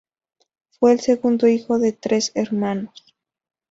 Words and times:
Fue 0.79 0.93
el 0.93 0.99
segundo 0.99 1.47
hijo 1.47 1.77
de 1.77 1.91
tres 1.91 2.31
hermanos. 2.33 3.13